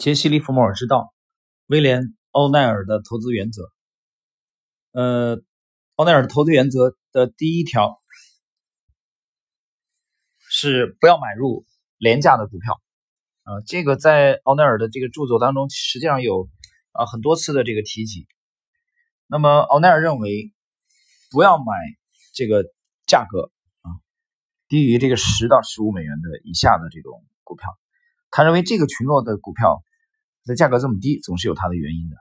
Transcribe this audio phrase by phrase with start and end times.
[0.00, 1.12] 杰西·利弗莫尔之道，
[1.66, 2.00] 威廉·
[2.30, 3.70] 奥奈尔的投资原则。
[4.92, 5.42] 呃，
[5.96, 8.00] 奥奈尔投资原则的第一条
[10.38, 11.66] 是不要买入
[11.98, 12.80] 廉价的股票。
[13.42, 16.48] 啊，这个在奥奈尔的这个著作当中，实际上有
[16.92, 18.26] 啊很多次的这个提及。
[19.26, 20.50] 那么，奥奈尔认为
[21.30, 21.74] 不要买
[22.32, 22.64] 这个
[23.06, 24.00] 价格啊
[24.66, 27.78] 低于这个十到十五美元的以下的这种股票。
[28.30, 29.82] 他认为这个群落的股票。
[30.44, 32.16] 的价格这么低，总是有它的原因的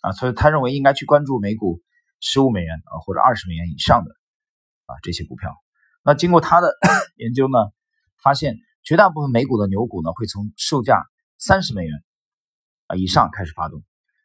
[0.00, 1.80] 啊，所以他认为应该去关注每股
[2.20, 4.10] 十五美元啊或者二十美元以上的
[4.86, 5.54] 啊这些股票。
[6.02, 6.76] 那经过他的
[7.16, 7.58] 研究呢，
[8.22, 11.04] 发现绝大部分美股的牛股呢会从售价
[11.38, 12.02] 三十美元
[12.88, 13.82] 啊以上开始发动。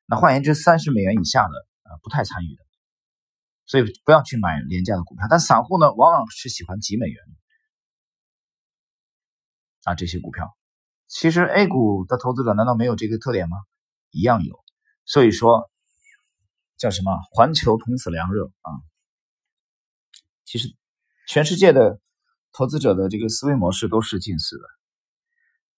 [0.08, 2.64] 那换言之，三十美元以下的啊不太参与的，
[3.66, 5.28] 所以不要去买廉价的股票。
[5.30, 7.24] 但散户呢，往往是喜欢几美元
[9.84, 10.58] 啊这些股票。
[11.08, 13.58] 其实 A 股的投资者难道没有这个特点吗？
[14.12, 14.64] 一样有，
[15.06, 15.70] 所以说
[16.78, 18.72] 叫什么“环球同此凉热”啊？
[20.44, 20.76] 其实
[21.28, 22.02] 全世界的
[22.52, 24.64] 投资者的这个思维模式都是近似的。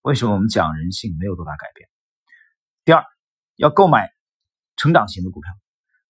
[0.02, 1.90] 为什么我们讲人性没有多大改变？
[2.84, 3.04] 第二，
[3.56, 4.10] 要购买
[4.78, 5.52] 成长型的股票，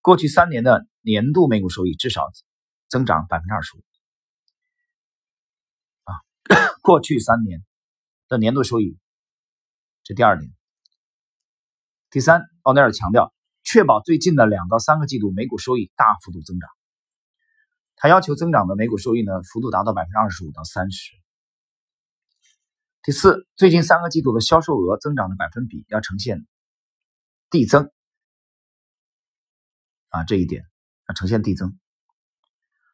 [0.01, 2.29] 过去三年的年度每股收益至少
[2.87, 3.81] 增长百分之二十五
[6.05, 6.15] 啊，
[6.81, 7.65] 过去三年
[8.29, 8.97] 的年度收益。
[10.09, 10.51] 这第二点，
[12.09, 16.67] 第三，奥尼尔强调确保最近的两到三个季度每股收益大幅度增长。
[17.95, 21.11] 他要求增长的每股收益呢，幅度达到百分之二十五到三十。
[23.03, 26.47] 第四，最近三个季度的销售额增长的百分比要呈现
[27.51, 27.91] 递增
[30.07, 30.63] 啊，这一点
[31.07, 31.77] 要呈现递增。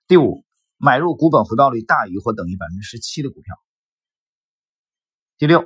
[0.06, 0.44] 第五，
[0.76, 3.56] 买入股本回报率大于或等于百分之十七的股票。
[5.38, 5.66] 第六。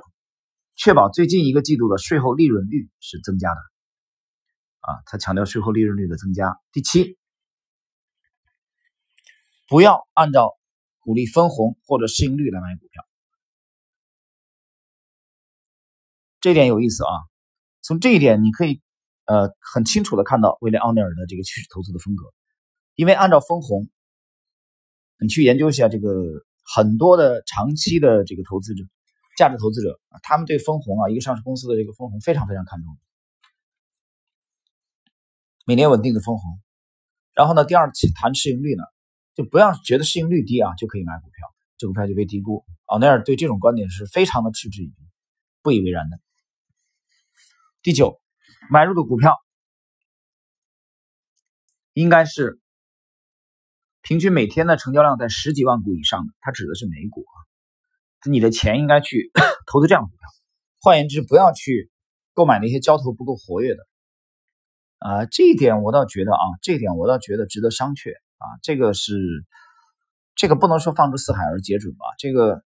[0.82, 3.60] 确保最近一个季度的税后利润率是增加的，
[4.80, 6.58] 啊，他强调税后利润率的增加。
[6.72, 7.18] 第七，
[9.68, 10.56] 不要按照
[11.00, 13.04] 股利分红或者市盈率来买股票，
[16.40, 17.12] 这点有意思啊。
[17.82, 18.80] 从这一点你可以
[19.26, 22.24] 呃很清楚的看到威廉奥尼尔的这个趋势投资的风格，
[22.94, 23.90] 因为按照分红，
[25.20, 26.08] 你去研究一下这个
[26.64, 28.82] 很多的长期的这个投资者。
[29.40, 32.98] 价值投资者啊，他们对分红啊，一个上市公司的这个分红非常非常看重，
[35.64, 36.60] 每年稳定的分红。
[37.32, 38.84] 然后呢，第二谈市盈率呢，
[39.34, 42.66] 就不要觉得市盈率低啊就可以买股票，这股票就被低估。
[42.84, 44.94] 奥奈尔对这种观点是非常的嗤之以鼻，
[45.62, 46.20] 不以为然的。
[47.80, 48.20] 第九，
[48.70, 49.38] 买入的股票
[51.94, 52.60] 应该是
[54.02, 57.39] 平均每天的成交量在十几万股以上的，它指的是美股啊。
[58.28, 59.30] 你的钱应该去
[59.66, 60.18] 投资这样股票，
[60.80, 61.90] 换言之，不要去
[62.34, 63.86] 购买那些交投不够活跃的。
[64.98, 68.44] 啊，这一点我倒觉得啊，这一点我倒觉得值得商榷啊。
[68.62, 69.46] 这个是
[70.34, 72.04] 这个不能说放之四海而皆准吧？
[72.18, 72.62] 这个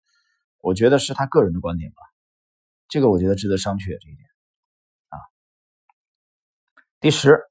[0.60, 1.98] 我觉得是他个人的观点吧。
[2.88, 4.28] 这个我觉得值得商榷这一点
[5.10, 5.20] 啊。
[7.02, 7.42] 第十，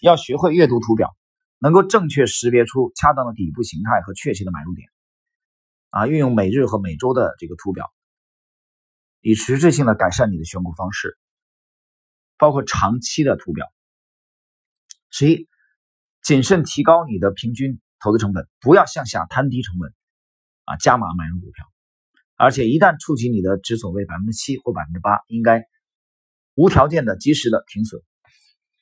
[0.00, 1.14] 要学会阅读图表，
[1.58, 4.88] 能够正确识别出恰当的底部形态和确切的买入点。
[5.96, 7.90] 啊，运用每日和每周的这个图表，
[9.22, 11.16] 以实质性的改善你的选股方式，
[12.36, 13.66] 包括长期的图表。
[15.08, 15.48] 十一，
[16.22, 19.90] 谨慎提高你的平均投资成本，不要向下摊低成本，
[20.66, 21.64] 啊，加码买入股票。
[22.34, 25.64] 而且一旦触及你的止损位百分之七或百分之八，应该
[26.56, 28.02] 无条件的及时的停损。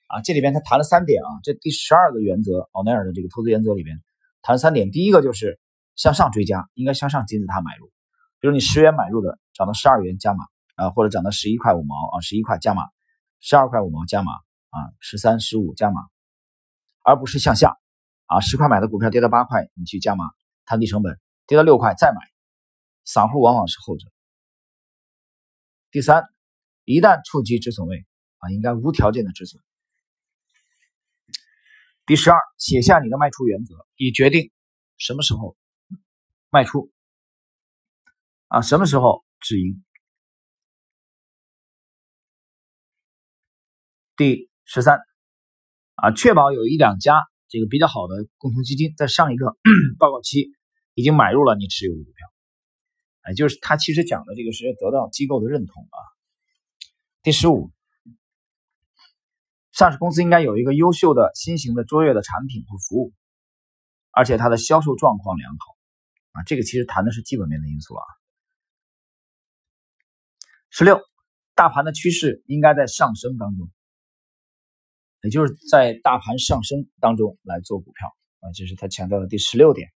[0.09, 4.03] 啊，这里边他谈了三点啊，这第十二个原则，奥奈尔的这个投资原则里边
[4.43, 5.61] 谈了三点，第一个就是。
[5.97, 7.93] 向上追加，应该向上金字塔买入。
[8.41, 10.45] 比如你十元买入的，涨到十二元加码
[10.75, 12.83] 啊，或者涨到十一块五毛啊，十一块加码，
[13.41, 16.03] 十二块五毛加码啊，十三、十五加码，
[17.03, 17.79] 而不是向下
[18.27, 20.25] 啊，十块买的股票跌到八块，你去加码，
[20.67, 22.21] 摊低成本，跌到六块再买。
[23.05, 24.09] 散户往往是后者。
[25.91, 26.25] 第三，
[26.85, 28.05] 一旦触及止损位
[28.39, 29.63] 啊，应该无条件的止损。
[32.05, 34.51] 第十二，写下你的卖出原则，以决定
[34.99, 35.57] 什么时候。
[36.55, 36.93] 卖出
[38.47, 39.83] 啊，什么时候止盈？
[44.15, 45.01] 第十三
[45.97, 49.57] 啊，确保有一两家这个比较好的共同基金在上一个
[49.99, 50.53] 报告期
[50.95, 52.29] 已经买入了你持有的股票，
[53.23, 55.99] 哎，就是他其实讲的这个是得到机构的认同啊。
[57.25, 57.73] 第十五，
[59.73, 63.13] 上市公司应该有一个优秀的新型的卓越的产品和服务，
[64.13, 65.75] 而且它的销售状况良好。
[66.35, 68.05] 啊，这个其实谈的是基本面的因素啊。
[70.71, 71.01] 十六，
[71.55, 73.71] 大盘的趋势应该在上升当中，
[75.23, 78.09] 也就是在大盘上升当中来做股票
[78.41, 79.89] 啊，这是他强调的第十六点。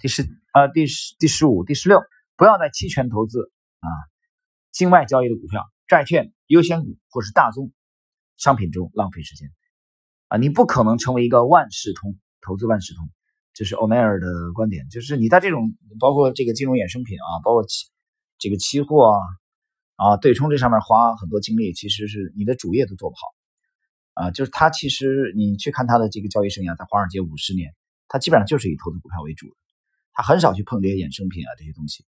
[0.00, 0.22] 第十
[0.52, 2.00] 啊，第十第十五、第十六，
[2.36, 3.88] 不要在期权投资啊、
[4.70, 7.72] 境外交易的股票、债券、优先股或是大宗
[8.36, 9.52] 商品中浪费时间
[10.28, 10.36] 啊！
[10.36, 13.08] 你不可能成为一个万事通，投资万事通，
[13.58, 14.88] 就是欧奈尔的观点。
[14.88, 17.88] 就是你在这种包括这个金融衍生品啊，包括期
[18.38, 19.20] 这个期货啊
[19.96, 24.30] 啊对冲这上面花很多精力，其实是你的主业都做不好啊。
[24.30, 27.74] 就是他其实你去看他的这个交易生涯，在华尔街五十年，
[28.06, 29.54] 他基本上就是以投资股票为主的。
[30.12, 32.04] 他很少去碰这些衍生品啊这些东西。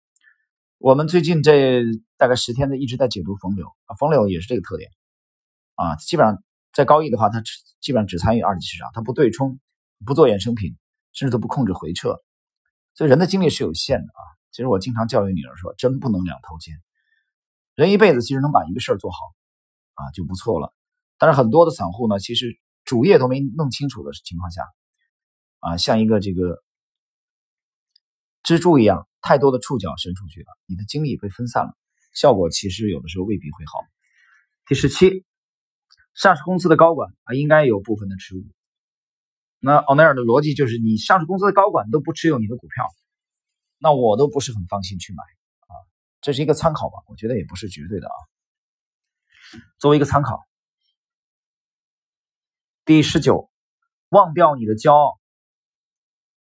[0.78, 1.84] 我们最近这
[2.16, 4.90] 大概十天的一直在解读冯柳啊，冯柳也是这个特点
[5.76, 6.42] 啊，基本上
[6.74, 7.44] 在高毅的话，他
[7.82, 9.60] 基本上只参与二级市场，他不对冲，
[10.06, 10.78] 不做衍生品，
[11.14, 12.22] 甚至都不控制回撤。
[12.94, 14.22] 所以人的精力是有限的啊。
[14.52, 16.76] 其实我经常教育女儿说，真不能两头兼。
[17.76, 19.18] 人一辈子其实能把一个事儿做好
[19.94, 20.74] 啊就不错了。
[21.18, 24.64] 但是很多的散户呢，其实主业都没弄清楚的情况下
[25.60, 26.64] 啊，像一个这个。
[28.42, 31.74] 蜘蛛一样，太多的触角伸出去了，你的精力被分散了，
[32.16, 33.74] 效果其实有的时候未必会好。
[34.66, 35.26] 第十七，
[36.16, 38.48] 上市公司的高管啊，应该有部分的持股。
[39.60, 42.86] 那奥奈尔的逻辑就是，你上市公司的高管都不持有你的股票，
[43.78, 45.24] 那我都不是很放心去买
[45.68, 45.74] 啊。
[46.22, 48.16] 这是一个参考吧，我觉得也不是绝对的啊。
[49.78, 50.46] 作为一个参考。
[52.86, 53.52] 第十九，
[54.10, 55.20] 忘掉你的骄傲。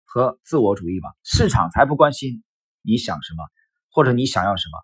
[0.08, 2.42] 和自我主义吧，市场才不关心
[2.80, 3.44] 你想什么，
[3.90, 4.78] 或者你想要什么。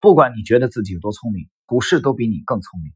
[0.00, 2.92] 不管你觉得自己有多聪明，股市都比你更聪明。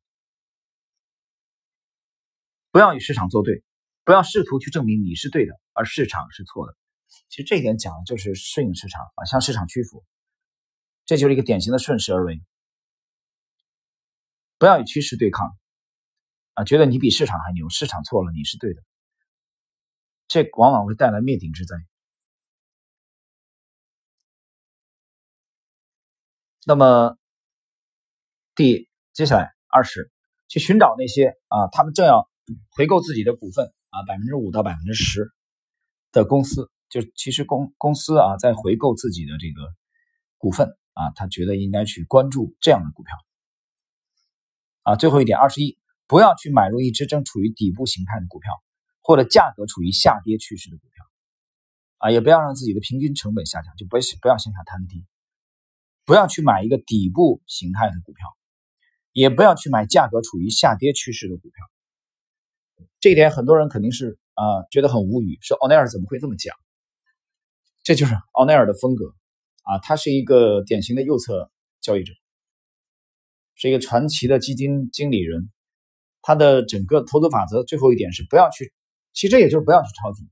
[2.72, 3.62] 不要与市场作对，
[4.06, 6.76] 不要试图去证明你是对的，而市场是错的。
[7.28, 10.04] 其实这一点讲的就是顺应市场啊，向市场屈服，
[11.06, 12.40] 这就是一个典型的顺势而为。
[14.58, 15.58] 不要与趋势对抗
[16.54, 18.82] 啊，觉得你比市场还牛，市场错了，你是对的。
[20.28, 21.74] 这往往会带来灭顶之灾。
[26.64, 27.18] 那么，
[28.54, 30.12] 第接下来二十，
[30.46, 32.30] 去寻找那些啊，他们正要
[32.70, 35.32] 回购自己的股份啊，百分之五到百分之十
[36.12, 39.74] 的公司，就其实公公司啊，在回购自己的这个
[40.36, 43.16] 股份啊，他觉得应该去关注这样的股票。
[44.82, 48.52] 啊，最后一点二十一，不要去买入一只正处于底部形态的股票。
[49.08, 51.04] 或者价格处于下跌趋势的股票，
[51.98, 55.06] 啊，也不要让自己的平均成本下降，就不要不要向下摊低，
[56.04, 58.36] 不要去买一个底部形态的股票，
[59.12, 61.64] 也不要去买价格处于下跌趋势的股票。
[63.00, 66.56] 这一点很多人肯定是啊觉得很无语，说奥奈尔怎么会这么讲？
[67.82, 69.14] 这就是奥奈尔的风格
[69.62, 71.50] 啊，他是一个典型的右侧
[71.80, 72.12] 交易者，
[73.54, 75.50] 是一个传奇的基金经理人，
[76.20, 78.72] 他的整个投资法则最后一点是不要去。
[79.12, 80.28] 其实也就是不要去抄底，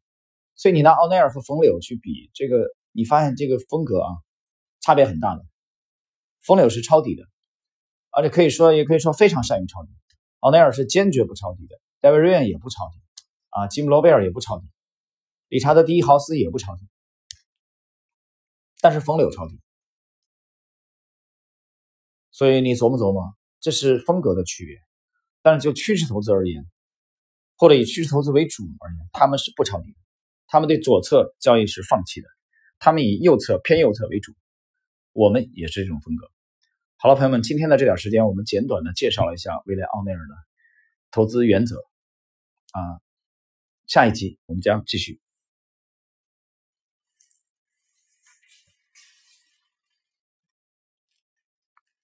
[0.57, 4.11] 所以你拿奥奈尔和冯柳去比，这个你发现这个风格啊，
[4.81, 5.43] 差别很大的。
[6.43, 7.25] 冯柳是抄底的，
[8.11, 9.91] 而且可以说也可以说非常善于抄底。
[10.41, 12.99] 奥奈尔是坚决不抄底的，戴维·瑞恩也不抄底，
[13.49, 14.67] 啊，吉姆·罗贝尔也不抄底，
[15.49, 16.83] 理查德·第一豪斯也不抄底，
[18.83, 19.59] 但是冯柳抄底。
[22.31, 24.77] 所以你琢磨琢磨，这是风格的区别。
[25.41, 26.67] 但是就趋势投资而言，
[27.57, 29.99] 或者以趋势投资为主而言，他们是不抄底的，
[30.47, 32.29] 他们对左侧交易是放弃的，
[32.79, 34.35] 他们以右侧偏右侧为主。
[35.13, 36.31] 我们也是这种风格。
[36.99, 40.35] 好了，朋友们，今天的这点时间，我们简短的介绍了一下未来奥内尔的
[41.11, 41.83] 投资原则。
[42.75, 42.99] 啊，
[43.87, 45.21] 下一集我们将继续。